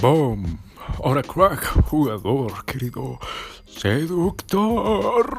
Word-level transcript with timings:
Boom. 0.00 0.58
Ahora 1.04 1.22
crack, 1.22 1.84
jugador, 1.84 2.64
querido 2.64 3.18
seductor. 3.66 5.38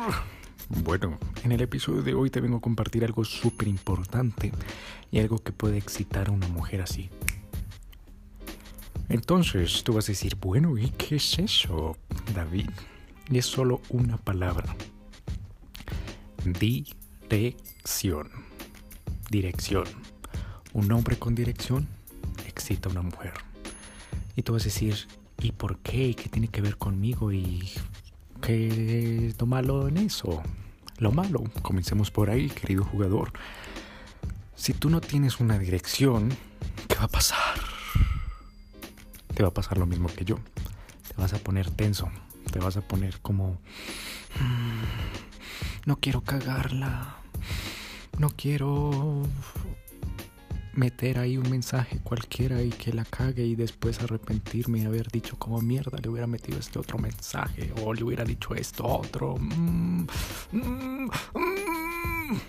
Bueno, 0.69 1.17
en 1.43 1.51
el 1.51 1.61
episodio 1.61 2.03
de 2.03 2.13
hoy 2.13 2.29
te 2.29 2.41
vengo 2.41 2.57
a 2.57 2.61
compartir 2.61 3.03
algo 3.03 3.25
súper 3.25 3.67
importante 3.67 4.51
y 5.09 5.19
algo 5.19 5.39
que 5.39 5.51
puede 5.51 5.77
excitar 5.77 6.27
a 6.27 6.31
una 6.31 6.47
mujer 6.47 6.81
así. 6.81 7.09
Entonces 9.09 9.83
tú 9.83 9.93
vas 9.93 10.05
a 10.05 10.11
decir, 10.11 10.35
bueno, 10.39 10.77
¿y 10.77 10.91
qué 10.91 11.15
es 11.15 11.39
eso, 11.39 11.97
David? 12.35 12.69
Y 13.31 13.39
es 13.39 13.47
solo 13.47 13.81
una 13.89 14.17
palabra. 14.17 14.75
Dirección. 16.45 18.29
Dirección. 19.31 19.85
Un 20.73 20.91
hombre 20.91 21.17
con 21.17 21.33
dirección 21.33 21.87
excita 22.45 22.89
a 22.89 22.91
una 22.91 23.01
mujer. 23.01 23.50
Y 24.35 24.43
tú 24.43 24.53
vas 24.53 24.61
a 24.63 24.65
decir, 24.65 24.95
¿y 25.41 25.51
por 25.51 25.77
qué? 25.79 26.15
¿Qué 26.15 26.29
tiene 26.29 26.47
que 26.47 26.61
ver 26.61 26.77
conmigo? 26.77 27.31
¿Y 27.31 27.69
qué 28.41 29.27
es 29.27 29.39
lo 29.39 29.45
malo 29.45 29.87
en 29.87 29.97
eso? 29.97 30.41
Lo 30.97 31.11
malo, 31.11 31.43
comencemos 31.61 32.11
por 32.11 32.29
ahí, 32.29 32.49
querido 32.49 32.83
jugador. 32.83 33.33
Si 34.55 34.73
tú 34.73 34.89
no 34.89 35.01
tienes 35.01 35.39
una 35.39 35.57
dirección, 35.57 36.29
¿qué 36.87 36.95
va 36.95 37.05
a 37.05 37.07
pasar? 37.07 37.59
Te 39.33 39.41
va 39.43 39.49
a 39.49 39.53
pasar 39.53 39.77
lo 39.77 39.85
mismo 39.85 40.07
que 40.09 40.25
yo. 40.25 40.37
Te 41.07 41.15
vas 41.19 41.33
a 41.33 41.39
poner 41.39 41.69
tenso. 41.71 42.09
Te 42.51 42.59
vas 42.59 42.77
a 42.77 42.81
poner 42.81 43.19
como... 43.21 43.53
"Mm, 44.39 44.83
No 45.87 45.95
quiero 45.99 46.21
cagarla. 46.21 47.15
No 48.19 48.29
quiero 48.29 49.23
meter 50.73 51.19
ahí 51.19 51.37
un 51.37 51.49
mensaje 51.49 51.99
cualquiera 51.99 52.61
y 52.61 52.69
que 52.69 52.93
la 52.93 53.03
cague 53.03 53.45
y 53.45 53.55
después 53.55 53.99
arrepentirme 54.01 54.79
y 54.79 54.85
haber 54.85 55.09
dicho 55.11 55.37
como 55.37 55.59
mierda 55.61 55.97
le 55.97 56.09
hubiera 56.09 56.27
metido 56.27 56.59
este 56.59 56.79
otro 56.79 56.97
mensaje 56.97 57.73
o 57.83 57.93
le 57.93 58.03
hubiera 58.03 58.23
dicho 58.23 58.55
esto 58.55 58.85
otro. 58.85 59.35
Mm, 59.37 60.07
mm, 60.51 61.09
mm. 61.35 62.39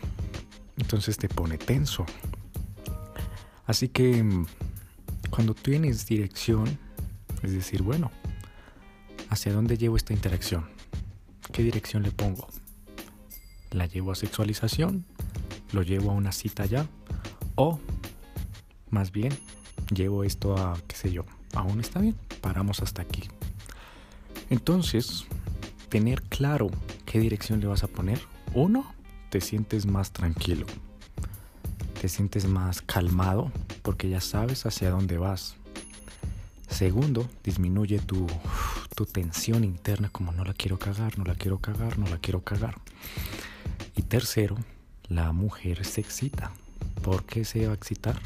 Entonces 0.79 1.17
te 1.17 1.29
pone 1.29 1.59
tenso. 1.59 2.07
Así 3.67 3.89
que 3.89 4.25
cuando 5.31 5.55
tienes 5.55 6.07
dirección, 6.07 6.79
es 7.43 7.53
decir, 7.53 7.83
bueno, 7.83 8.11
¿hacia 9.31 9.53
dónde 9.53 9.79
llevo 9.79 9.97
esta 9.97 10.13
interacción? 10.13 10.69
¿Qué 11.53 11.63
dirección 11.63 12.03
le 12.03 12.11
pongo? 12.11 12.49
¿La 13.71 13.87
llevo 13.87 14.13
a 14.13 14.15
sexualización? 14.15 15.05
¿Lo 15.73 15.83
llevo 15.83 16.11
a 16.11 16.15
una 16.15 16.33
cita 16.33 16.67
ya? 16.67 16.87
¿O 17.55 17.81
más 18.93 19.11
bien 19.11 19.33
llevo 19.93 20.23
esto 20.23 20.57
a, 20.57 20.79
qué 20.87 20.95
sé 20.95 21.13
yo, 21.13 21.25
aún 21.55 21.81
está 21.81 22.01
bien, 22.01 22.15
paramos 22.41 22.81
hasta 22.81 23.03
aquí. 23.03 23.25
Entonces, 24.51 25.27
tener 25.89 26.23
claro 26.23 26.71
qué 27.07 27.19
dirección 27.19 27.61
le 27.61 27.67
vas 27.67 27.83
a 27.83 27.89
poner, 27.89 28.21
uno, 28.55 28.85
te 29.31 29.41
sientes 29.41 29.87
más 29.87 30.13
tranquilo, 30.13 30.67
te 32.01 32.09
sientes 32.09 32.47
más 32.47 32.83
calmado 32.83 33.51
porque 33.83 34.09
ya 34.09 34.21
sabes 34.21 34.67
hacia 34.67 34.91
dónde 34.91 35.19
vas. 35.19 35.57
Segundo, 36.69 37.29
disminuye 37.45 37.99
tu, 37.99 38.27
tu 38.95 39.05
tensión 39.05 39.65
interna 39.65 40.09
como 40.11 40.33
no 40.33 40.45
la 40.45 40.55
quiero 40.55 40.79
cagar, 40.79 41.19
no 41.19 41.25
la 41.25 41.35
quiero 41.35 41.59
cagar, 41.59 41.99
no 41.99 42.07
la 42.09 42.19
quiero 42.19 42.43
cagar. 42.43 42.79
Y 43.95 44.03
tercero, 44.03 44.57
la 45.09 45.33
mujer 45.33 45.85
se 45.85 46.01
excita. 46.01 46.51
¿Por 47.03 47.25
qué 47.25 47.45
se 47.45 47.67
va 47.67 47.73
a 47.73 47.77
excitar? 47.77 48.19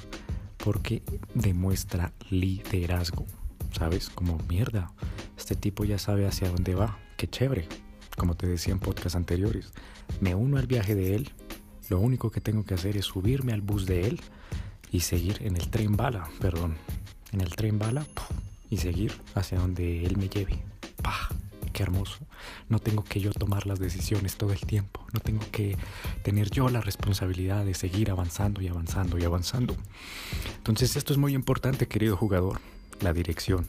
Porque 0.66 1.04
demuestra 1.32 2.12
liderazgo. 2.28 3.24
¿Sabes? 3.70 4.10
Como 4.10 4.36
mierda. 4.48 4.90
Este 5.38 5.54
tipo 5.54 5.84
ya 5.84 5.96
sabe 5.96 6.26
hacia 6.26 6.50
dónde 6.50 6.74
va. 6.74 6.98
Qué 7.16 7.28
chévere. 7.28 7.68
Como 8.16 8.34
te 8.34 8.48
decía 8.48 8.72
en 8.72 8.80
podcasts 8.80 9.14
anteriores. 9.14 9.72
Me 10.20 10.34
uno 10.34 10.58
al 10.58 10.66
viaje 10.66 10.96
de 10.96 11.14
él. 11.14 11.30
Lo 11.88 12.00
único 12.00 12.32
que 12.32 12.40
tengo 12.40 12.64
que 12.64 12.74
hacer 12.74 12.96
es 12.96 13.04
subirme 13.04 13.52
al 13.52 13.60
bus 13.60 13.86
de 13.86 14.08
él 14.08 14.20
y 14.90 15.00
seguir 15.00 15.38
en 15.42 15.54
el 15.54 15.68
tren 15.68 15.96
bala. 15.96 16.28
Perdón. 16.40 16.76
En 17.30 17.42
el 17.42 17.54
tren 17.54 17.78
bala. 17.78 18.04
Y 18.68 18.78
seguir 18.78 19.12
hacia 19.36 19.60
donde 19.60 20.04
él 20.04 20.16
me 20.16 20.28
lleve. 20.28 20.58
¡Pah! 21.00 21.28
Qué 21.76 21.82
hermoso. 21.82 22.20
No 22.70 22.78
tengo 22.78 23.04
que 23.04 23.20
yo 23.20 23.32
tomar 23.32 23.66
las 23.66 23.78
decisiones 23.78 24.38
todo 24.38 24.50
el 24.50 24.60
tiempo. 24.60 25.04
No 25.12 25.20
tengo 25.20 25.44
que 25.52 25.76
tener 26.22 26.48
yo 26.48 26.70
la 26.70 26.80
responsabilidad 26.80 27.66
de 27.66 27.74
seguir 27.74 28.10
avanzando 28.10 28.62
y 28.62 28.68
avanzando 28.68 29.18
y 29.18 29.24
avanzando. 29.24 29.76
Entonces 30.56 30.96
esto 30.96 31.12
es 31.12 31.18
muy 31.18 31.34
importante, 31.34 31.86
querido 31.86 32.16
jugador, 32.16 32.62
la 33.02 33.12
dirección. 33.12 33.66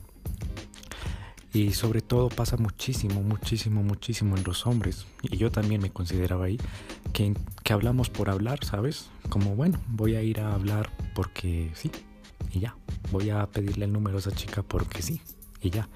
Y 1.52 1.74
sobre 1.74 2.00
todo 2.00 2.30
pasa 2.30 2.56
muchísimo, 2.56 3.22
muchísimo, 3.24 3.84
muchísimo 3.84 4.38
en 4.38 4.46
los 4.46 4.66
hombres. 4.66 5.06
Y 5.24 5.36
yo 5.36 5.52
también 5.52 5.82
me 5.82 5.90
consideraba 5.90 6.46
ahí 6.46 6.58
que, 7.12 7.34
que 7.66 7.74
hablamos 7.74 8.10
por 8.10 8.30
hablar, 8.30 8.64
¿sabes? 8.64 9.10
Como 9.28 9.58
bueno, 9.58 9.82
voy 9.86 10.16
a 10.16 10.22
ir 10.22 10.40
a 10.40 10.54
hablar 10.54 10.90
porque 11.14 11.72
sí. 11.74 11.92
Y 12.54 12.62
ya. 12.62 12.74
Voy 13.12 13.32
a 13.32 13.46
pedirle 13.48 13.84
el 13.84 13.92
número 13.92 14.16
a 14.16 14.20
esa 14.22 14.32
chica 14.32 14.64
porque 14.64 15.02
sí. 15.02 15.20
Y 15.62 15.72
ya. 15.72 15.90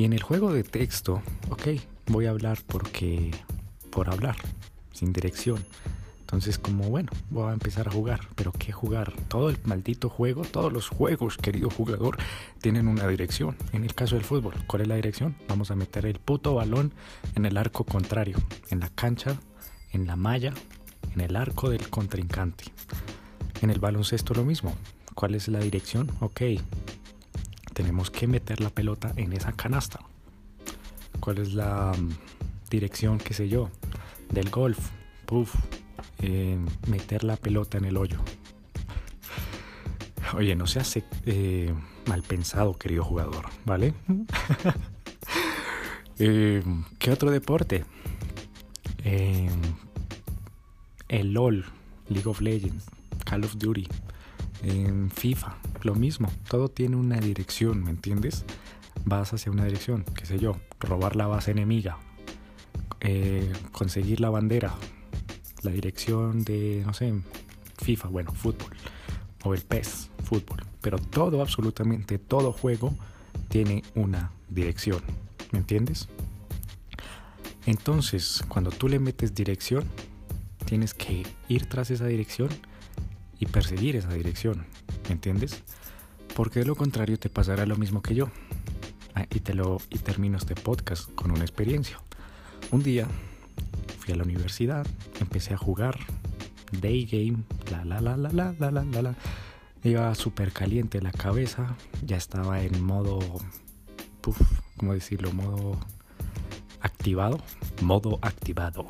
Y 0.00 0.04
en 0.06 0.14
el 0.14 0.22
juego 0.22 0.50
de 0.50 0.64
texto, 0.64 1.20
ok, 1.50 1.78
voy 2.06 2.24
a 2.24 2.30
hablar 2.30 2.58
porque 2.66 3.32
por 3.90 4.08
hablar, 4.08 4.36
sin 4.92 5.12
dirección. 5.12 5.62
Entonces 6.20 6.58
como 6.58 6.88
bueno, 6.88 7.12
voy 7.28 7.50
a 7.50 7.52
empezar 7.52 7.86
a 7.86 7.90
jugar, 7.90 8.20
pero 8.34 8.50
¿qué 8.50 8.72
jugar? 8.72 9.12
Todo 9.28 9.50
el 9.50 9.58
maldito 9.64 10.08
juego, 10.08 10.40
todos 10.40 10.72
los 10.72 10.88
juegos, 10.88 11.36
querido 11.36 11.68
jugador, 11.68 12.16
tienen 12.62 12.88
una 12.88 13.06
dirección. 13.08 13.58
En 13.74 13.84
el 13.84 13.94
caso 13.94 14.14
del 14.14 14.24
fútbol, 14.24 14.54
¿cuál 14.66 14.80
es 14.80 14.88
la 14.88 14.94
dirección? 14.94 15.36
Vamos 15.48 15.70
a 15.70 15.76
meter 15.76 16.06
el 16.06 16.18
puto 16.18 16.54
balón 16.54 16.94
en 17.34 17.44
el 17.44 17.58
arco 17.58 17.84
contrario, 17.84 18.38
en 18.70 18.80
la 18.80 18.88
cancha, 18.88 19.36
en 19.92 20.06
la 20.06 20.16
malla, 20.16 20.54
en 21.14 21.20
el 21.20 21.36
arco 21.36 21.68
del 21.68 21.90
contrincante. 21.90 22.64
En 23.60 23.68
el 23.68 23.80
baloncesto 23.80 24.32
lo 24.32 24.46
mismo. 24.46 24.74
¿Cuál 25.14 25.34
es 25.34 25.48
la 25.48 25.58
dirección? 25.58 26.10
Ok, 26.20 26.40
tenemos 27.80 28.10
que 28.10 28.26
meter 28.26 28.60
la 28.60 28.68
pelota 28.68 29.14
en 29.16 29.32
esa 29.32 29.52
canasta. 29.52 30.00
¿Cuál 31.18 31.38
es 31.38 31.54
la 31.54 31.94
mm, 31.98 32.10
dirección, 32.68 33.16
qué 33.16 33.32
sé 33.32 33.48
yo, 33.48 33.70
del 34.28 34.50
golf? 34.50 34.78
Puf, 35.24 35.54
eh, 36.18 36.58
meter 36.88 37.24
la 37.24 37.36
pelota 37.36 37.78
en 37.78 37.86
el 37.86 37.96
hoyo. 37.96 38.18
Oye, 40.34 40.54
no 40.56 40.66
seas 40.66 40.98
eh, 41.24 41.72
mal 42.06 42.22
pensado, 42.22 42.76
querido 42.76 43.02
jugador, 43.02 43.46
¿vale? 43.64 43.94
Eh, 46.22 46.62
¿Qué 46.98 47.10
otro 47.10 47.30
deporte? 47.30 47.86
Eh, 49.02 49.48
el 51.08 51.32
LOL, 51.32 51.64
League 52.10 52.28
of 52.28 52.42
Legends, 52.42 52.84
Call 53.24 53.42
of 53.42 53.56
Duty, 53.56 53.88
FIFA, 55.14 55.56
lo 55.84 55.94
mismo. 55.94 56.30
Todo 56.48 56.68
tiene 56.68 56.96
una 56.96 57.18
dirección, 57.18 57.84
¿me 57.84 57.90
entiendes? 57.90 58.44
Vas 59.04 59.32
hacia 59.32 59.52
una 59.52 59.64
dirección, 59.64 60.04
qué 60.14 60.26
sé 60.26 60.38
yo, 60.38 60.56
robar 60.78 61.16
la 61.16 61.26
base 61.26 61.50
enemiga, 61.50 61.98
eh, 63.00 63.52
conseguir 63.72 64.20
la 64.20 64.30
bandera, 64.30 64.74
la 65.62 65.70
dirección 65.70 66.44
de, 66.44 66.82
no 66.84 66.92
sé, 66.92 67.14
FIFA, 67.82 68.08
bueno, 68.08 68.32
fútbol, 68.32 68.76
o 69.44 69.54
el 69.54 69.62
PES, 69.62 70.10
fútbol. 70.24 70.62
Pero 70.80 70.98
todo, 70.98 71.40
absolutamente 71.40 72.18
todo 72.18 72.52
juego 72.52 72.94
tiene 73.48 73.82
una 73.94 74.32
dirección, 74.48 75.02
¿me 75.52 75.58
entiendes? 75.58 76.08
Entonces, 77.66 78.42
cuando 78.48 78.70
tú 78.70 78.88
le 78.88 78.98
metes 78.98 79.34
dirección, 79.34 79.84
tienes 80.64 80.94
que 80.94 81.26
ir 81.48 81.66
tras 81.66 81.90
esa 81.90 82.06
dirección 82.06 82.48
y 83.38 83.46
perseguir 83.46 83.96
esa 83.96 84.12
dirección, 84.12 84.64
¿me 84.88 84.89
entiendes? 85.12 85.62
Porque 86.34 86.60
de 86.60 86.66
lo 86.66 86.76
contrario 86.76 87.18
te 87.18 87.28
pasará 87.28 87.66
lo 87.66 87.76
mismo 87.76 88.02
que 88.02 88.14
yo. 88.14 88.30
Ah, 89.14 89.26
y, 89.30 89.40
te 89.40 89.54
lo, 89.54 89.78
y 89.90 89.98
termino 89.98 90.38
este 90.38 90.54
podcast 90.54 91.12
con 91.14 91.30
una 91.30 91.42
experiencia. 91.42 91.98
Un 92.70 92.82
día 92.82 93.06
fui 93.98 94.14
a 94.14 94.16
la 94.16 94.22
universidad, 94.22 94.86
empecé 95.20 95.54
a 95.54 95.56
jugar 95.56 95.98
day 96.72 97.04
game, 97.04 97.42
la 97.70 97.84
la 97.84 98.00
la 98.00 98.16
la 98.16 98.32
la 98.32 98.70
la 98.70 98.84
la 98.84 99.02
la. 99.02 99.14
Iba 99.82 100.14
súper 100.14 100.52
caliente 100.52 101.00
la 101.00 101.10
cabeza, 101.10 101.74
ya 102.04 102.16
estaba 102.16 102.62
en 102.62 102.82
modo, 102.82 103.18
puff, 104.20 104.40
¿cómo 104.76 104.92
decirlo? 104.92 105.32
Modo 105.32 105.78
activado, 106.80 107.40
modo 107.80 108.18
activado. 108.22 108.86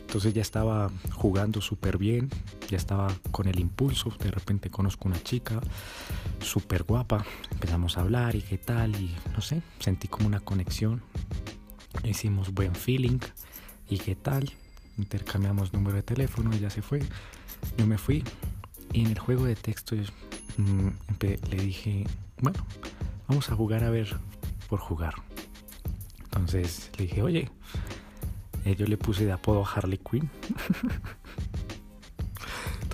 Entonces 0.00 0.32
ya 0.32 0.42
estaba 0.42 0.90
jugando 1.12 1.60
súper 1.60 1.98
bien, 1.98 2.30
ya 2.68 2.76
estaba 2.76 3.12
con 3.30 3.48
el 3.48 3.58
impulso, 3.58 4.14
de 4.18 4.30
repente 4.30 4.70
conozco 4.70 5.08
una 5.08 5.20
chica 5.22 5.60
súper 6.40 6.84
guapa, 6.84 7.24
empezamos 7.50 7.96
a 7.96 8.02
hablar 8.02 8.36
y 8.36 8.42
qué 8.42 8.58
tal, 8.58 8.94
y 8.94 9.14
no 9.34 9.40
sé, 9.40 9.62
sentí 9.78 10.06
como 10.06 10.26
una 10.26 10.40
conexión, 10.40 11.02
hicimos 12.04 12.52
buen 12.52 12.74
feeling 12.74 13.20
y 13.88 13.98
qué 13.98 14.14
tal, 14.14 14.52
intercambiamos 14.98 15.72
número 15.72 15.96
de 15.96 16.02
teléfono, 16.02 16.52
ella 16.52 16.70
se 16.70 16.82
fue, 16.82 17.00
yo 17.76 17.86
me 17.86 17.98
fui 17.98 18.22
y 18.92 19.00
en 19.00 19.08
el 19.08 19.18
juego 19.18 19.44
de 19.44 19.56
texto 19.56 19.96
mmm, 20.58 20.88
le 21.20 21.56
dije, 21.56 22.04
bueno, 22.40 22.64
vamos 23.26 23.50
a 23.50 23.56
jugar 23.56 23.84
a 23.84 23.90
ver 23.90 24.16
por 24.68 24.80
jugar. 24.80 25.14
Entonces 26.24 26.90
le 26.98 27.06
dije, 27.06 27.22
oye, 27.22 27.50
eh, 28.64 28.76
yo 28.76 28.86
le 28.86 28.96
puse 28.96 29.24
de 29.24 29.32
apodo 29.32 29.64
Harley 29.66 29.98
Quinn. 29.98 30.30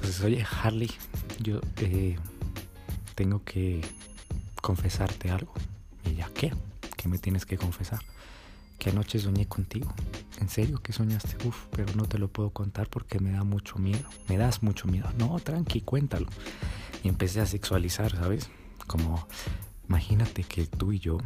Entonces, 0.05 0.23
oye, 0.23 0.45
Harley, 0.63 0.91
yo 1.41 1.61
eh, 1.79 2.19
tengo 3.15 3.43
que 3.43 3.81
confesarte 4.61 5.31
algo. 5.31 5.55
Y 6.05 6.11
ella, 6.11 6.29
¿qué? 6.35 6.53
¿Qué 6.99 7.09
me 7.09 7.17
tienes 7.17 7.47
que 7.47 7.57
confesar? 7.57 8.01
Que 8.79 8.91
anoche 8.91 9.19
soñé 9.19 9.47
contigo. 9.47 9.91
¿En 10.43 10.51
serio 10.51 10.83
que 10.83 10.93
soñaste? 10.93 11.39
Uf, 11.49 11.57
pero 11.71 11.95
no 11.95 12.05
te 12.05 12.19
lo 12.19 12.29
puedo 12.29 12.51
contar 12.51 12.91
porque 12.91 13.19
me 13.19 13.31
da 13.31 13.45
mucho 13.45 13.79
miedo. 13.79 14.07
Me 14.29 14.37
das 14.37 14.63
mucho 14.63 14.89
miedo. 14.89 15.09
No, 15.17 15.39
tranqui, 15.39 15.81
cuéntalo. 15.81 16.27
Y 17.03 17.09
empecé 17.09 17.41
a 17.41 17.47
sexualizar, 17.47 18.15
¿sabes? 18.15 18.51
Como, 18.87 19.27
imagínate 19.89 20.45
que 20.45 20.67
tú 20.67 20.93
y 20.93 20.99
yo 20.99 21.17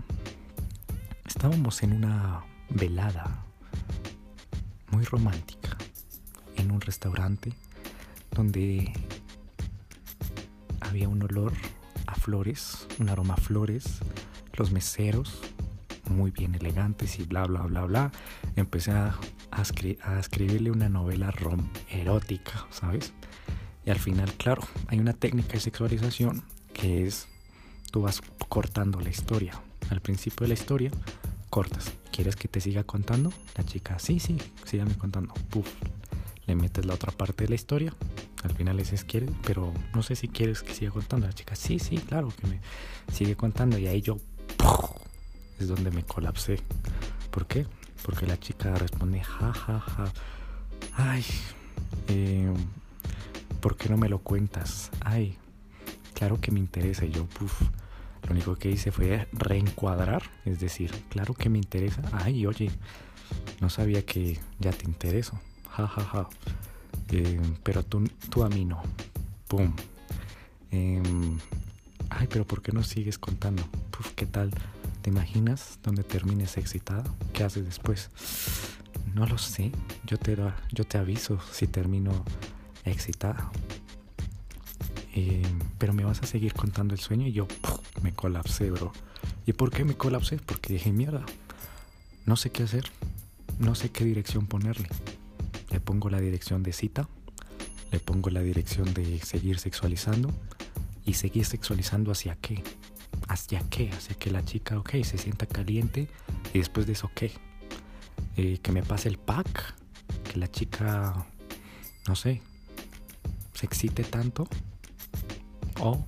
estábamos 1.26 1.82
en 1.82 1.94
una 1.94 2.44
velada 2.70 3.44
muy 4.92 5.04
romántica 5.04 5.76
en 6.54 6.70
un 6.70 6.80
restaurante 6.80 7.52
donde 8.38 8.92
había 10.80 11.08
un 11.08 11.20
olor 11.24 11.52
a 12.06 12.14
flores, 12.14 12.86
un 13.00 13.08
aroma 13.08 13.34
a 13.34 13.36
flores, 13.36 13.98
los 14.54 14.70
meseros 14.70 15.40
muy 16.08 16.30
bien 16.30 16.54
elegantes 16.54 17.18
y 17.18 17.24
bla 17.24 17.46
bla 17.46 17.62
bla 17.62 17.84
bla. 17.84 18.12
Empecé 18.54 18.92
a, 18.92 19.18
a, 19.50 20.20
escribirle 20.20 20.70
una 20.70 20.88
novela 20.88 21.32
rom 21.32 21.68
erótica, 21.90 22.64
¿sabes? 22.70 23.12
Y 23.84 23.90
al 23.90 23.98
final, 23.98 24.32
claro, 24.34 24.62
hay 24.86 25.00
una 25.00 25.14
técnica 25.14 25.54
de 25.54 25.60
sexualización 25.60 26.44
que 26.72 27.08
es 27.08 27.26
tú 27.90 28.02
vas 28.02 28.22
cortando 28.48 29.00
la 29.00 29.10
historia. 29.10 29.60
Al 29.90 30.00
principio 30.00 30.44
de 30.44 30.48
la 30.48 30.54
historia 30.54 30.92
cortas. 31.50 31.92
¿Quieres 32.12 32.36
que 32.36 32.46
te 32.46 32.60
siga 32.60 32.84
contando? 32.84 33.32
La 33.56 33.64
chica, 33.64 33.98
sí, 33.98 34.20
sí, 34.20 34.38
sígame 34.64 34.94
contando. 34.94 35.34
Puf, 35.50 35.68
le 36.48 36.54
metes 36.56 36.86
la 36.86 36.94
otra 36.94 37.12
parte 37.12 37.44
de 37.44 37.50
la 37.50 37.54
historia. 37.54 37.94
Al 38.42 38.52
final 38.54 38.76
le 38.76 38.82
dices, 38.82 39.04
¿quieres? 39.04 39.30
Pero 39.46 39.72
no 39.94 40.02
sé 40.02 40.16
si 40.16 40.28
quieres 40.28 40.62
que 40.62 40.74
siga 40.74 40.90
contando. 40.90 41.26
La 41.26 41.32
chica, 41.34 41.54
sí, 41.54 41.78
sí, 41.78 41.98
claro, 41.98 42.28
que 42.28 42.46
me 42.46 42.60
sigue 43.12 43.36
contando. 43.36 43.78
Y 43.78 43.86
ahí 43.86 44.00
yo, 44.00 44.16
es 45.60 45.68
donde 45.68 45.90
me 45.90 46.04
colapsé. 46.04 46.58
¿Por 47.30 47.46
qué? 47.46 47.66
Porque 48.02 48.26
la 48.26 48.40
chica 48.40 48.74
responde, 48.74 49.22
ja, 49.22 49.52
ja, 49.52 49.78
ja. 49.78 50.12
Ay, 50.94 51.24
eh, 52.08 52.50
¿por 53.60 53.76
qué 53.76 53.90
no 53.90 53.98
me 53.98 54.08
lo 54.08 54.18
cuentas? 54.20 54.90
Ay, 55.00 55.36
claro 56.14 56.40
que 56.40 56.50
me 56.50 56.60
interesa. 56.60 57.04
Y 57.04 57.10
yo, 57.10 57.26
puf 57.26 57.60
lo 58.26 58.32
único 58.32 58.56
que 58.56 58.70
hice 58.70 58.90
fue 58.90 59.28
reencuadrar, 59.32 60.22
es 60.44 60.60
decir, 60.60 60.90
claro 61.08 61.34
que 61.34 61.48
me 61.48 61.58
interesa. 61.58 62.02
Ay, 62.12 62.46
oye, 62.46 62.70
no 63.60 63.68
sabía 63.68 64.04
que 64.04 64.38
ya 64.58 64.70
te 64.70 64.86
intereso. 64.86 65.38
Ja, 65.78 65.86
ja, 65.86 66.04
ja. 66.12 66.28
Eh, 67.12 67.40
pero 67.62 67.84
tú, 67.84 68.42
a 68.42 68.48
mí 68.48 68.64
no. 68.64 68.82
Pum. 69.46 69.72
Em, 70.72 71.38
ay, 72.10 72.26
pero 72.28 72.44
¿por 72.44 72.62
qué 72.62 72.72
no 72.72 72.82
sigues 72.82 73.16
contando? 73.16 73.62
Puf, 73.92 74.10
¿qué 74.16 74.26
tal? 74.26 74.50
¿Te 75.02 75.10
imaginas 75.10 75.78
dónde 75.84 76.02
termines 76.02 76.56
excitada? 76.56 77.04
¿Qué 77.32 77.44
haces 77.44 77.64
después? 77.64 78.10
No 79.14 79.24
lo 79.26 79.38
sé. 79.38 79.70
Yo 80.04 80.18
te, 80.18 80.36
yo 80.72 80.84
te 80.84 80.98
aviso 80.98 81.38
si 81.52 81.68
termino 81.68 82.24
excitada. 82.84 83.52
Eh, 85.14 85.46
pero 85.78 85.92
me 85.92 86.02
vas 86.02 86.20
a 86.24 86.26
seguir 86.26 86.54
contando 86.54 86.92
el 86.92 86.98
sueño 86.98 87.28
y 87.28 87.32
yo 87.32 87.46
me 88.02 88.12
colapsé, 88.12 88.72
bro. 88.72 88.92
¿Y 89.46 89.52
por 89.52 89.70
qué 89.70 89.84
me 89.84 89.94
colapsé? 89.94 90.38
Porque 90.38 90.72
dije, 90.72 90.90
mierda, 90.90 91.24
no 92.26 92.34
sé 92.34 92.50
qué 92.50 92.64
hacer, 92.64 92.90
no 93.60 93.76
sé 93.76 93.90
qué 93.90 94.04
dirección 94.04 94.48
ponerle. 94.48 94.88
Le 95.70 95.80
pongo 95.80 96.10
la 96.10 96.20
dirección 96.20 96.62
de 96.62 96.72
cita, 96.72 97.08
le 97.90 98.00
pongo 98.00 98.30
la 98.30 98.40
dirección 98.40 98.92
de 98.94 99.18
seguir 99.20 99.58
sexualizando 99.58 100.30
y 101.04 101.14
seguir 101.14 101.44
sexualizando 101.44 102.12
hacia 102.12 102.36
qué. 102.36 102.62
¿Hacia 103.28 103.60
qué? 103.70 103.90
Hacia 103.90 104.16
que 104.16 104.30
la 104.30 104.44
chica, 104.44 104.78
ok, 104.78 104.90
se 105.02 105.18
sienta 105.18 105.46
caliente 105.46 106.08
y 106.52 106.58
después 106.58 106.86
de 106.86 106.92
eso, 106.92 107.10
¿qué? 107.14 107.32
Eh, 108.36 108.58
que 108.62 108.72
me 108.72 108.82
pase 108.82 109.08
el 109.08 109.18
pack, 109.18 109.74
que 110.30 110.38
la 110.38 110.50
chica, 110.50 111.26
no 112.06 112.14
sé, 112.14 112.40
se 113.54 113.66
excite 113.66 114.04
tanto 114.04 114.48
o 115.80 116.04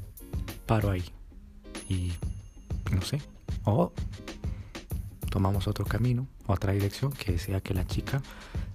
paro 0.67 0.91
ahí 0.91 1.05
y 1.89 2.13
no 2.93 3.03
sé, 3.03 3.21
o 3.65 3.93
tomamos 5.31 5.67
otro 5.67 5.85
camino, 5.85 6.29
otra 6.47 6.73
dirección 6.73 7.13
que 7.13 7.39
sea 7.39 7.61
que 7.61 7.75
la 7.75 7.87
chica 7.87 8.23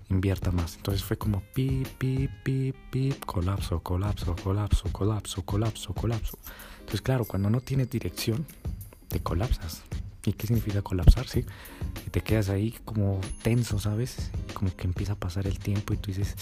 invierta 0.09 0.51
más. 0.51 0.75
Entonces 0.75 1.03
fue 1.03 1.17
como 1.17 1.41
pip, 1.53 1.87
pip, 1.97 2.31
pip, 2.43 2.75
pip, 2.91 3.25
colapso, 3.25 3.81
colapso, 3.81 4.35
colapso, 4.35 4.91
colapso, 4.91 5.43
colapso, 5.43 5.93
colapso. 5.93 6.37
Entonces 6.79 7.01
claro, 7.01 7.25
cuando 7.25 7.49
no 7.49 7.61
tienes 7.61 7.89
dirección, 7.89 8.45
te 9.07 9.19
colapsas. 9.19 9.83
¿Y 10.25 10.33
qué 10.33 10.47
significa 10.47 10.81
colapsar? 10.81 11.27
Sí. 11.27 11.45
Y 12.05 12.09
te 12.09 12.21
quedas 12.21 12.49
ahí 12.49 12.75
como 12.83 13.21
tenso, 13.43 13.77
¿sabes? 13.77 14.31
Como 14.55 14.75
que 14.75 14.87
empieza 14.87 15.13
a 15.13 15.15
pasar 15.15 15.45
el 15.45 15.59
tiempo 15.59 15.93
y 15.93 15.97
tú 15.97 16.07
dices, 16.11 16.35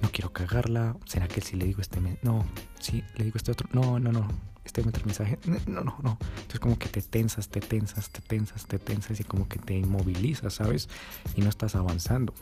no 0.00 0.10
quiero 0.10 0.32
cagarla. 0.32 0.96
¿Será 1.04 1.28
que 1.28 1.42
si 1.42 1.56
le 1.56 1.66
digo 1.66 1.82
este... 1.82 2.00
No, 2.22 2.46
sí, 2.80 3.04
le 3.16 3.24
digo 3.24 3.36
este 3.36 3.52
otro. 3.52 3.68
No, 3.72 3.98
no, 3.98 4.12
no. 4.12 4.26
Este 4.64 4.80
otro 4.80 5.04
mensaje. 5.04 5.38
No, 5.44 5.82
no, 5.82 5.98
no. 6.02 6.18
Entonces 6.20 6.60
como 6.60 6.78
que 6.78 6.88
te 6.88 7.02
tensas, 7.02 7.48
te 7.48 7.60
tensas, 7.60 8.10
te 8.10 8.22
tensas, 8.22 8.66
te 8.66 8.78
tensas 8.78 9.20
y 9.20 9.24
como 9.24 9.46
que 9.46 9.58
te 9.58 9.74
inmovilizas, 9.76 10.54
¿sabes? 10.54 10.88
Y 11.36 11.42
no 11.42 11.50
estás 11.50 11.74
avanzando. 11.74 12.32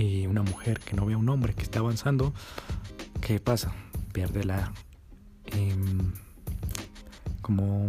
Y 0.00 0.26
una 0.26 0.42
mujer 0.42 0.80
que 0.80 0.96
no 0.96 1.04
ve 1.04 1.12
a 1.12 1.18
un 1.18 1.28
hombre 1.28 1.52
que 1.52 1.62
está 1.62 1.80
avanzando, 1.80 2.32
¿qué 3.20 3.38
pasa? 3.38 3.70
Pierde 4.14 4.44
la... 4.44 4.72
Em, 5.44 6.12
como 7.42 7.86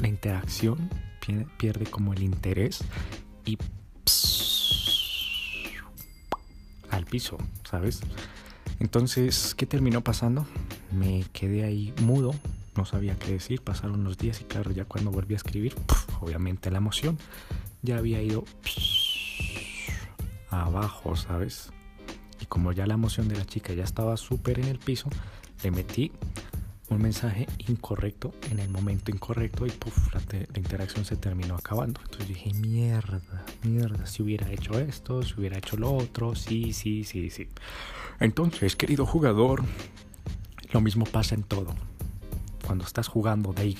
la 0.00 0.08
interacción, 0.08 0.88
pierde 1.58 1.84
como 1.84 2.14
el 2.14 2.22
interés 2.22 2.82
y 3.44 3.58
al 6.88 7.04
piso, 7.04 7.36
¿sabes? 7.68 8.00
Entonces, 8.80 9.54
¿qué 9.54 9.66
terminó 9.66 10.02
pasando? 10.02 10.46
Me 10.92 11.26
quedé 11.34 11.64
ahí 11.64 11.92
mudo, 12.00 12.34
no 12.74 12.86
sabía 12.86 13.18
qué 13.18 13.32
decir, 13.32 13.60
pasaron 13.60 14.00
unos 14.00 14.16
días 14.16 14.40
y 14.40 14.44
claro, 14.44 14.70
ya 14.70 14.86
cuando 14.86 15.10
volví 15.10 15.34
a 15.34 15.36
escribir, 15.36 15.74
obviamente 16.22 16.70
la 16.70 16.78
emoción 16.78 17.18
ya 17.82 17.98
había 17.98 18.22
ido 18.22 18.44
abajo, 20.50 21.16
¿sabes? 21.16 21.70
Y 22.40 22.46
como 22.46 22.72
ya 22.72 22.86
la 22.86 22.94
emoción 22.94 23.28
de 23.28 23.36
la 23.36 23.44
chica 23.44 23.72
ya 23.72 23.84
estaba 23.84 24.16
súper 24.16 24.58
en 24.58 24.66
el 24.66 24.78
piso, 24.78 25.08
le 25.62 25.70
metí 25.70 26.12
un 26.90 27.02
mensaje 27.02 27.46
incorrecto 27.66 28.32
en 28.50 28.60
el 28.60 28.70
momento 28.70 29.10
incorrecto 29.10 29.66
y 29.66 29.70
puff, 29.70 30.14
la, 30.14 30.20
interacción 30.56 31.04
se 31.04 31.16
terminó 31.16 31.54
acabando. 31.54 32.00
Entonces 32.02 32.28
dije, 32.28 32.52
mierda, 32.54 33.44
mierda, 33.62 34.06
si 34.06 34.22
hubiera 34.22 34.50
hecho 34.50 34.78
esto, 34.78 35.22
si 35.22 35.34
hubiera 35.38 35.58
hecho 35.58 35.76
lo 35.76 35.92
otro, 35.92 36.34
sí, 36.34 36.72
sí, 36.72 37.04
sí, 37.04 37.30
sí. 37.30 37.48
Entonces, 38.20 38.74
querido 38.74 39.04
jugador, 39.04 39.62
lo 40.72 40.80
mismo 40.80 41.04
pasa 41.04 41.34
en 41.34 41.42
todo. 41.42 41.74
Cuando 42.68 42.84
estás 42.84 43.08
jugando 43.08 43.54
Day 43.54 43.74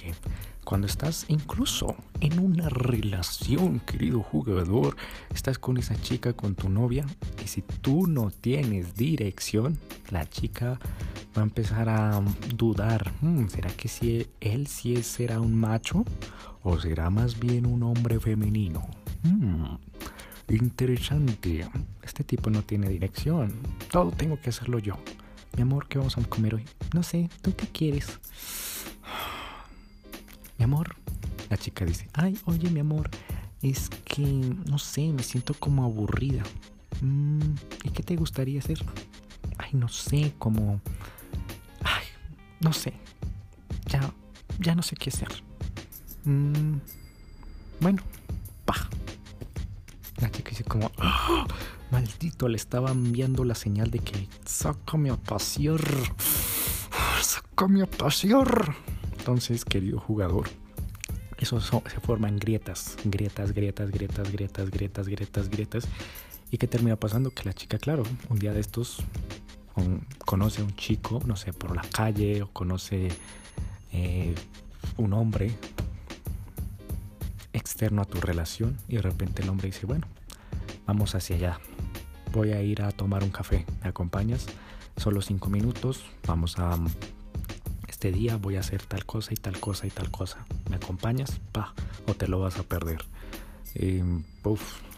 cuando 0.64 0.87
estás 0.87 1.26
incluso 1.28 1.95
en 2.21 2.38
una 2.38 2.71
relación, 2.71 3.80
querido 3.80 4.23
jugador, 4.23 4.97
estás 5.35 5.59
con 5.59 5.76
esa 5.76 6.00
chica, 6.00 6.33
con 6.33 6.54
tu 6.54 6.71
novia, 6.71 7.04
y 7.45 7.49
si 7.49 7.61
tú 7.61 8.07
no 8.07 8.30
tienes 8.30 8.95
dirección, 8.95 9.78
la 10.09 10.26
chica 10.26 10.80
va 11.37 11.42
a 11.42 11.45
empezar 11.45 11.90
a 11.90 12.23
dudar, 12.57 13.12
hmm, 13.21 13.49
¿será 13.49 13.68
que 13.76 13.88
si 13.88 14.26
él 14.40 14.66
sí 14.66 15.02
será 15.02 15.38
un 15.38 15.54
macho 15.54 16.07
o 16.62 16.80
será 16.80 17.11
más 17.11 17.38
bien 17.38 17.66
un 17.66 17.83
hombre 17.83 18.18
femenino? 18.18 18.88
Hmm, 19.23 19.76
interesante, 20.49 21.68
este 22.02 22.25
tipo 22.25 22.49
no 22.49 22.62
tiene 22.62 22.88
dirección, 22.88 23.52
todo 23.92 24.12
tengo 24.12 24.40
que 24.40 24.49
hacerlo 24.49 24.78
yo. 24.78 24.97
Mi 25.57 25.62
amor, 25.62 25.88
¿qué 25.88 25.99
vamos 25.99 26.16
a 26.16 26.23
comer 26.23 26.54
hoy? 26.54 26.64
No 26.95 27.02
sé, 27.02 27.28
¿tú 27.42 27.54
qué 27.54 27.66
quieres? 27.66 28.18
Mi 30.59 30.65
amor, 30.65 30.97
la 31.50 31.57
chica 31.57 31.85
dice, 31.85 32.09
ay, 32.12 32.38
oye 32.45 32.69
mi 32.71 32.81
amor, 32.81 33.09
es 33.62 33.88
que, 34.05 34.23
no 34.69 34.79
sé, 34.79 35.12
me 35.12 35.23
siento 35.23 35.55
como 35.55 35.85
aburrida. 35.85 36.43
Mm, 37.00 37.55
¿Y 37.85 37.91
qué 37.91 38.03
te 38.03 38.17
gustaría 38.17 38.59
hacer? 38.59 38.79
Ay, 39.57 39.71
no 39.73 39.88
sé, 39.88 40.35
como... 40.38 40.81
Ay, 41.83 42.05
no 42.61 42.73
sé. 42.73 42.93
Ya, 43.87 44.12
ya 44.59 44.75
no 44.75 44.83
sé 44.83 44.97
qué 44.97 45.11
hacer. 45.11 45.29
Mm, 46.25 46.79
bueno, 47.81 48.03
pa. 48.65 48.88
La 50.21 50.31
chica 50.31 50.50
dice 50.50 50.65
como... 50.65 50.91
¡Ah! 50.99 51.47
Maldito, 51.91 52.49
le 52.49 52.57
estaba 52.57 52.91
enviando 52.91 53.45
la 53.45 53.55
señal 53.55 53.91
de 53.91 54.00
que 54.00 54.29
sácame 54.45 55.11
a 55.11 55.17
pasear. 55.17 55.81
Sácame 57.23 57.83
a 57.83 57.87
pasear. 57.87 58.75
Entonces, 59.28 59.66
querido 59.66 60.00
jugador, 60.00 60.49
eso 61.37 61.61
se 61.61 62.00
forma 62.00 62.30
en 62.30 62.38
grietas, 62.38 62.97
grietas, 63.04 63.52
grietas, 63.52 63.90
grietas, 63.90 64.32
grietas, 64.32 64.70
grietas, 64.70 65.06
grietas, 65.06 65.50
grietas. 65.50 65.88
¿Y 66.50 66.56
qué 66.56 66.66
termina 66.66 66.97
pasando? 66.97 67.30
Que 67.30 67.44
la 67.44 67.52
chica, 67.52 67.76
claro, 67.76 68.04
un 68.30 68.38
día 68.38 68.54
de 68.54 68.61
estos 68.61 69.04
conoce 70.25 70.62
a 70.62 70.64
un 70.64 70.75
chico, 70.76 71.20
no 71.26 71.37
sé, 71.37 71.52
por 71.52 71.76
la 71.76 71.82
calle 71.82 72.40
o 72.40 72.49
conoce 72.49 73.08
eh, 73.92 74.35
un 74.97 75.12
hombre 75.12 75.54
externo 77.52 78.00
a 78.00 78.06
tu 78.06 78.23
relación 78.23 78.78
y 78.88 78.97
de 78.97 79.02
repente 79.02 79.42
el 79.42 79.50
hombre 79.50 79.66
dice, 79.66 79.85
bueno, 79.85 80.06
vamos 80.87 81.14
hacia 81.14 81.37
allá, 81.37 81.61
voy 82.32 82.52
a 82.52 82.62
ir 82.62 82.80
a 82.80 82.92
tomar 82.92 83.23
un 83.23 83.30
café, 83.30 83.66
¿me 83.82 83.90
acompañas? 83.90 84.47
Solo 84.97 85.20
cinco 85.20 85.50
minutos, 85.50 86.06
vamos 86.26 86.58
a... 86.58 86.78
Este 87.99 88.12
día 88.12 88.37
voy 88.37 88.55
a 88.55 88.61
hacer 88.61 88.81
tal 88.85 89.05
cosa 89.05 89.35
y 89.35 89.37
tal 89.37 89.59
cosa 89.59 89.85
y 89.85 89.90
tal 89.90 90.09
cosa. 90.12 90.47
¿Me 90.71 90.76
acompañas? 90.76 91.40
Pa, 91.50 91.75
o 92.07 92.14
te 92.14 92.28
lo 92.28 92.38
vas 92.38 92.57
a 92.57 92.62
perder. 92.62 93.05
Eh, 93.75 94.05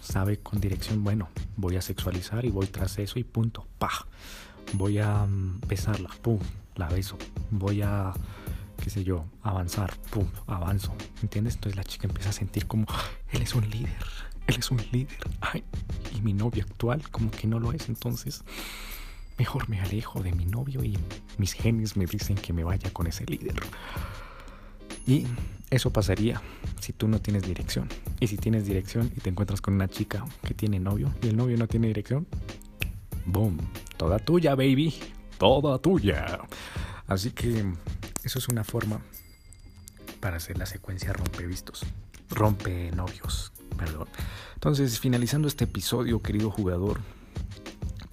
sabe 0.02 0.36
con 0.40 0.60
dirección, 0.60 1.02
bueno, 1.02 1.30
voy 1.56 1.76
a 1.76 1.80
sexualizar 1.80 2.44
y 2.44 2.50
voy 2.50 2.66
tras 2.66 2.98
eso 2.98 3.18
y 3.18 3.24
punto. 3.24 3.66
Pa, 3.78 4.06
voy 4.74 4.98
a 4.98 5.24
mm, 5.24 5.62
besarla, 5.66 6.10
pum, 6.20 6.40
la 6.76 6.90
beso. 6.90 7.16
Voy 7.50 7.80
a 7.80 8.12
qué 8.84 8.90
sé 8.90 9.02
yo, 9.02 9.24
avanzar, 9.42 9.96
pum, 10.10 10.26
avanzo, 10.46 10.94
¿entiendes? 11.22 11.54
Entonces 11.54 11.76
la 11.76 11.84
chica 11.84 12.06
empieza 12.06 12.28
a 12.28 12.34
sentir 12.34 12.66
como, 12.66 12.84
él 13.32 13.40
es 13.40 13.54
un 13.54 13.66
líder, 13.70 14.04
él 14.46 14.56
es 14.58 14.70
un 14.70 14.82
líder, 14.92 15.16
ay, 15.40 15.64
y 16.14 16.20
mi 16.20 16.34
novio 16.34 16.64
actual 16.64 17.08
como 17.08 17.30
que 17.30 17.46
no 17.46 17.60
lo 17.60 17.72
es, 17.72 17.88
entonces 17.88 18.44
mejor 19.40 19.70
me 19.70 19.80
alejo 19.80 20.22
de 20.22 20.32
mi 20.32 20.44
novio 20.44 20.84
y 20.84 20.98
mis 21.38 21.54
genes 21.54 21.96
me 21.96 22.04
dicen 22.04 22.36
que 22.36 22.52
me 22.52 22.62
vaya 22.62 22.92
con 22.92 23.06
ese 23.06 23.24
líder. 23.24 23.54
Y 25.06 25.26
eso 25.70 25.90
pasaría 25.90 26.42
si 26.78 26.92
tú 26.92 27.08
no 27.08 27.22
tienes 27.22 27.44
dirección. 27.44 27.88
Y 28.20 28.26
si 28.26 28.36
tienes 28.36 28.66
dirección 28.66 29.10
y 29.16 29.20
te 29.22 29.30
encuentras 29.30 29.62
con 29.62 29.72
una 29.72 29.88
chica 29.88 30.26
que 30.42 30.52
tiene 30.52 30.78
novio 30.78 31.14
y 31.22 31.28
el 31.28 31.38
novio 31.38 31.56
no 31.56 31.66
tiene 31.68 31.86
dirección, 31.86 32.26
boom, 33.24 33.56
toda 33.96 34.18
tuya, 34.18 34.54
baby, 34.54 34.94
toda 35.38 35.78
tuya. 35.78 36.40
Así 37.06 37.30
que 37.30 37.64
eso 38.22 38.38
es 38.38 38.48
una 38.48 38.62
forma 38.62 39.00
para 40.20 40.36
hacer 40.36 40.58
la 40.58 40.66
secuencia 40.66 41.14
rompevistos. 41.14 41.86
Rompe 42.28 42.90
novios, 42.90 43.54
perdón. 43.78 44.06
Entonces, 44.52 45.00
finalizando 45.00 45.48
este 45.48 45.64
episodio, 45.64 46.20
querido 46.20 46.50
jugador, 46.50 47.00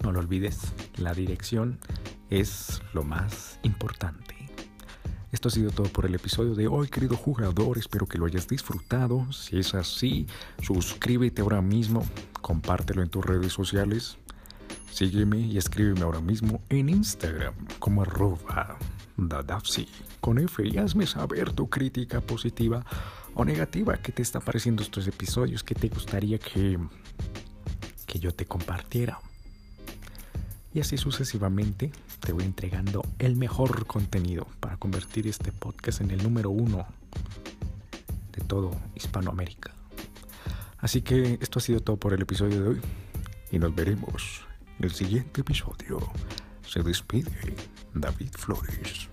no 0.02 0.12
lo 0.12 0.20
olvides, 0.20 0.60
la 0.96 1.14
dirección 1.14 1.78
es 2.30 2.82
lo 2.92 3.02
más 3.02 3.58
importante. 3.62 4.38
Esto 5.30 5.48
ha 5.48 5.50
sido 5.50 5.70
todo 5.70 5.88
por 5.88 6.06
el 6.06 6.14
episodio 6.14 6.54
de 6.54 6.68
hoy, 6.68 6.88
querido 6.88 7.14
jugador. 7.14 7.76
Espero 7.76 8.06
que 8.06 8.16
lo 8.16 8.24
hayas 8.24 8.48
disfrutado. 8.48 9.30
Si 9.30 9.58
es 9.58 9.74
así, 9.74 10.26
suscríbete 10.62 11.42
ahora 11.42 11.60
mismo, 11.60 12.06
compártelo 12.40 13.02
en 13.02 13.10
tus 13.10 13.26
redes 13.26 13.52
sociales. 13.52 14.16
Sígueme 14.90 15.38
y 15.38 15.58
escríbeme 15.58 16.00
ahora 16.00 16.20
mismo 16.20 16.62
en 16.70 16.88
Instagram 16.88 17.54
como 17.78 18.02
arroba 18.02 18.78
Dadapsi 19.18 19.86
con 20.20 20.38
F 20.38 20.66
y 20.66 20.78
hazme 20.78 21.06
saber 21.06 21.52
tu 21.52 21.68
crítica 21.68 22.22
positiva 22.22 22.84
o 23.34 23.44
negativa. 23.44 23.98
¿Qué 23.98 24.12
te 24.12 24.22
está 24.22 24.40
pareciendo 24.40 24.82
estos 24.82 25.06
episodios? 25.06 25.62
¿Qué 25.62 25.74
te 25.74 25.88
gustaría 25.88 26.38
que, 26.38 26.78
que 28.06 28.18
yo 28.18 28.32
te 28.32 28.46
compartiera? 28.46 29.20
Y 30.74 30.80
así 30.80 30.96
sucesivamente 30.96 31.90
te 32.20 32.32
voy 32.32 32.44
entregando 32.44 33.04
el 33.18 33.36
mejor 33.36 33.86
contenido 33.86 34.46
para 34.60 34.76
convertir 34.76 35.26
este 35.26 35.50
podcast 35.50 36.00
en 36.00 36.10
el 36.10 36.22
número 36.22 36.50
uno 36.50 36.86
de 38.32 38.44
todo 38.44 38.70
Hispanoamérica. 38.94 39.72
Así 40.78 41.02
que 41.02 41.38
esto 41.40 41.58
ha 41.58 41.62
sido 41.62 41.80
todo 41.80 41.96
por 41.96 42.12
el 42.12 42.22
episodio 42.22 42.62
de 42.62 42.68
hoy 42.68 42.80
y 43.50 43.58
nos 43.58 43.74
veremos 43.74 44.42
en 44.78 44.84
el 44.84 44.92
siguiente 44.92 45.40
episodio. 45.40 45.98
Se 46.66 46.82
despide 46.82 47.32
David 47.94 48.30
Flores. 48.32 49.08